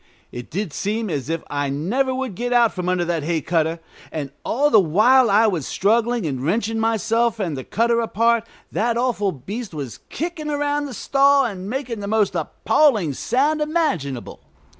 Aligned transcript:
It 0.31 0.49
did 0.49 0.73
seem 0.73 1.11
as 1.11 1.29
if 1.29 1.43
I 1.47 1.69
never 1.69 2.11
would 2.11 2.33
get 2.33 2.51
out 2.51 2.73
from 2.73 2.89
under 2.89 3.05
that 3.05 3.21
hay 3.21 3.39
cutter; 3.39 3.79
and 4.11 4.31
all 4.43 4.71
the 4.71 4.79
while 4.79 5.29
I 5.29 5.45
was 5.45 5.67
struggling 5.67 6.25
and 6.25 6.43
wrenching 6.43 6.79
myself 6.79 7.39
and 7.39 7.55
the 7.55 7.63
cutter 7.63 7.99
apart, 7.99 8.47
that 8.71 8.97
awful 8.97 9.31
beast 9.31 9.75
was 9.75 9.99
kicking 10.09 10.49
around 10.49 10.85
in 10.85 10.87
the 10.87 10.93
stall, 10.95 11.45
and 11.45 11.69
making 11.69 11.99
the 11.99 12.07
most 12.07 12.33
appalling 12.33 13.13
sound 13.13 13.61
imaginable. 13.61 14.39